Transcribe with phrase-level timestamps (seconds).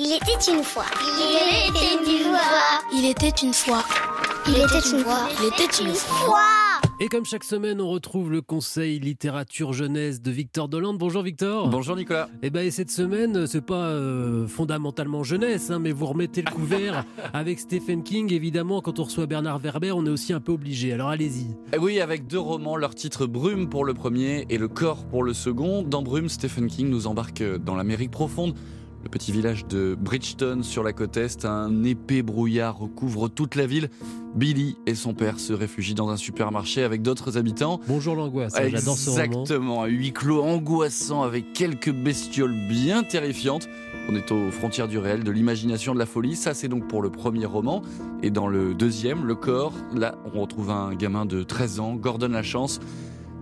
[0.00, 0.84] Il était une fois.
[0.94, 2.38] Il était une fois.
[2.94, 3.82] Il était une fois.
[4.46, 5.28] Il était une fois.
[5.40, 6.38] Il était une fois.
[7.00, 10.98] Et comme chaque semaine, on retrouve le conseil littérature jeunesse de Victor Dolande.
[10.98, 11.68] Bonjour Victor.
[11.68, 12.28] Bonjour Nicolas.
[12.44, 16.50] Et ben et cette semaine, c'est pas euh, fondamentalement jeunesse, hein, mais vous remettez le
[16.52, 18.32] couvert avec Stephen King.
[18.32, 20.92] Évidemment, quand on reçoit Bernard Werber, on est aussi un peu obligé.
[20.92, 21.56] Alors allez-y.
[21.72, 25.24] Eh Oui, avec deux romans, leur titre Brume pour le premier et Le corps pour
[25.24, 25.82] le second.
[25.82, 28.54] Dans Brume, Stephen King nous embarque dans l'Amérique profonde.
[29.04, 33.66] Le petit village de Bridgeton sur la côte est, un épais brouillard recouvre toute la
[33.66, 33.90] ville.
[34.34, 37.80] Billy et son père se réfugient dans un supermarché avec d'autres habitants.
[37.86, 38.54] Bonjour l'angoisse.
[38.56, 39.22] hein, J'adore ce roman.
[39.22, 43.68] Exactement, un huis clos angoissant avec quelques bestioles bien terrifiantes.
[44.10, 46.34] On est aux frontières du réel, de l'imagination, de la folie.
[46.34, 47.82] Ça, c'est donc pour le premier roman.
[48.22, 52.28] Et dans le deuxième, Le corps, là, on retrouve un gamin de 13 ans, Gordon
[52.28, 52.80] Lachance,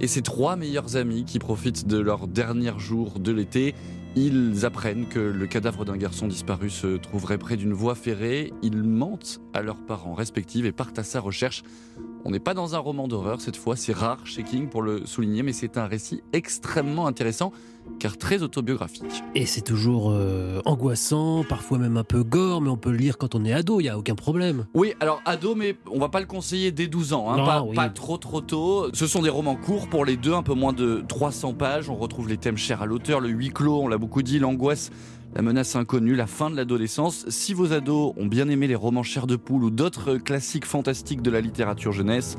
[0.00, 3.74] et ses trois meilleurs amis qui profitent de leurs derniers jours de l'été.
[4.16, 8.52] Ils apprennent que le cadavre d'un garçon disparu se trouverait près d'une voie ferrée.
[8.62, 11.64] Ils mentent à leurs parents respectifs et partent à sa recherche.
[12.24, 15.04] On n'est pas dans un roman d'horreur cette fois, c'est rare chez King pour le
[15.04, 17.52] souligner, mais c'est un récit extrêmement intéressant
[17.98, 19.22] car très autobiographique.
[19.34, 23.18] Et c'est toujours euh, angoissant, parfois même un peu gore, mais on peut le lire
[23.18, 24.66] quand on est ado, il y a aucun problème.
[24.74, 27.62] Oui, alors ado, mais on va pas le conseiller dès 12 ans, hein, Non, pas,
[27.62, 27.74] oui.
[27.74, 28.88] pas trop trop tôt.
[28.92, 31.88] Ce sont des romans courts pour les deux, un peu moins de 300 pages.
[31.88, 34.90] On retrouve les thèmes chers à l'auteur, le huis clos, on l'a beaucoup dit, l'angoisse,
[35.34, 37.24] la menace inconnue, la fin de l'adolescence.
[37.28, 41.22] Si vos ados ont bien aimé les romans chers de poule ou d'autres classiques fantastiques
[41.22, 42.36] de la littérature jeunesse,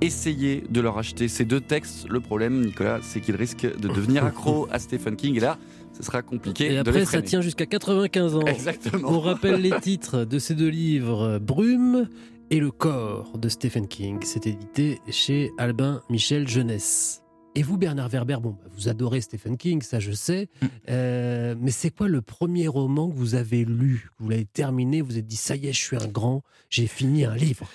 [0.00, 2.08] essayez de leur acheter ces deux textes.
[2.08, 5.58] Le problème, Nicolas, c'est qu'ils risquent de devenir accros à Stephen King et là,
[5.92, 8.46] ce sera compliqué Et de après, les ça tient jusqu'à 95 ans.
[8.46, 9.10] Exactement.
[9.10, 12.08] On rappelle les titres de ces deux livres, Brume
[12.50, 14.18] et Le corps de Stephen King.
[14.22, 17.22] C'est édité chez Albin Michel Jeunesse.
[17.56, 20.48] Et vous, Bernard Werber, bon, bah, vous adorez Stephen King, ça je sais.
[20.62, 20.66] Mm.
[20.88, 25.00] Euh, mais c'est quoi le premier roman que vous avez lu que Vous l'avez terminé,
[25.00, 27.68] vous vous êtes dit, ça y est, je suis un grand, j'ai fini un livre?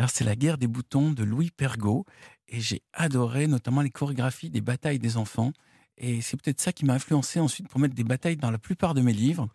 [0.00, 2.06] Alors, c'est La guerre des boutons de Louis Pergaud.
[2.48, 5.52] Et j'ai adoré notamment les chorégraphies des batailles des enfants.
[5.98, 8.94] Et c'est peut-être ça qui m'a influencé ensuite pour mettre des batailles dans la plupart
[8.94, 9.50] de mes livres.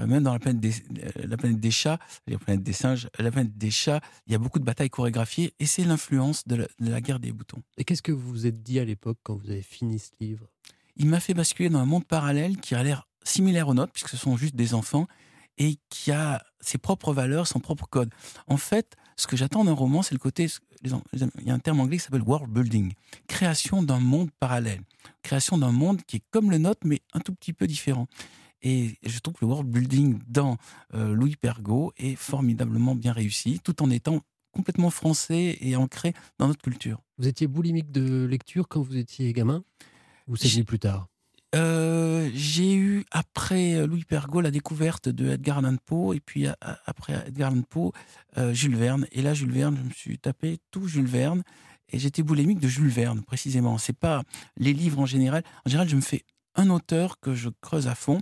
[0.00, 3.08] Euh, même dans la planète, des, euh, la planète des chats, la planète des singes,
[3.16, 5.54] la planète des chats, il y a beaucoup de batailles chorégraphiées.
[5.60, 7.62] Et c'est l'influence de, de la guerre des boutons.
[7.76, 10.48] Et qu'est-ce que vous vous êtes dit à l'époque quand vous avez fini ce livre?
[10.96, 14.08] Il m'a fait basculer dans un monde parallèle qui a l'air similaire au nôtre, puisque
[14.08, 15.06] ce sont juste des enfants,
[15.58, 18.10] et qui a ses propres valeurs, son propre code.
[18.46, 20.46] En fait, ce que j'attends d'un roman, c'est le côté.
[20.82, 20.90] Il
[21.44, 22.92] y a un terme anglais qui s'appelle world building,
[23.28, 24.82] création d'un monde parallèle,
[25.22, 28.06] création d'un monde qui est comme le nôtre, mais un tout petit peu différent.
[28.62, 30.56] Et je trouve que le world building dans
[30.94, 34.20] euh, Louis Pergaud est formidablement bien réussi, tout en étant
[34.52, 37.00] complètement français et ancré dans notre culture.
[37.18, 39.62] Vous étiez boulimique de lecture quand vous étiez gamin?
[40.26, 41.08] Ou c'est venu plus tard?
[41.54, 46.46] Euh, j'ai eu, après euh, Louis Pergaud, la découverte de Edgar Allan Poe, et puis
[46.46, 47.92] a- après Edgar Allan Poe,
[48.36, 49.06] euh, Jules Verne.
[49.12, 51.42] Et là, Jules Verne, je me suis tapé tout Jules Verne,
[51.88, 53.78] et j'étais boulimique de Jules Verne, précisément.
[53.78, 54.22] C'est pas
[54.56, 55.44] les livres en général.
[55.64, 56.24] En général, je me fais
[56.56, 58.20] un auteur que je creuse à fond.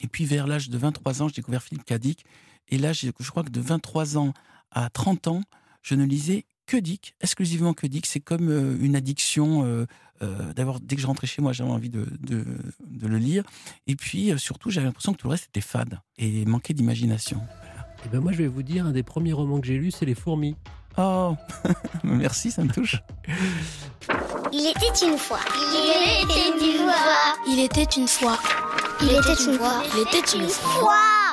[0.00, 2.24] Et puis, vers l'âge de 23 ans, j'ai découvert Philippe Cadic.
[2.68, 4.32] Et là, je crois que de 23 ans
[4.70, 5.42] à 30 ans,
[5.82, 8.06] je ne lisais que Dick, exclusivement que Dick.
[8.06, 9.86] C'est comme euh, une addiction.
[10.22, 12.44] Euh, D'abord, dès que je rentrais chez moi, j'avais envie de, de,
[12.86, 13.44] de le lire.
[13.86, 17.40] Et puis, euh, surtout, j'avais l'impression que tout le reste était fade et manquait d'imagination.
[18.04, 20.06] Eh ben moi, je vais vous dire, un des premiers romans que j'ai lus, c'est
[20.06, 20.56] Les Fourmis.
[20.98, 21.34] Oh,
[22.04, 22.96] merci, ça me touche.
[24.52, 25.40] Il était une fois.
[25.54, 27.38] Il était une fois.
[27.46, 28.38] Il était une fois.
[29.02, 29.82] Il était une fois.
[29.94, 31.25] Il était une fois.